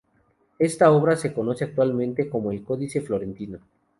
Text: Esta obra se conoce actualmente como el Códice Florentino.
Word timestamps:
Esta 0.57 0.89
obra 0.91 1.15
se 1.15 1.31
conoce 1.31 1.63
actualmente 1.63 2.27
como 2.27 2.51
el 2.51 2.63
Códice 2.63 3.01
Florentino. 3.01 3.59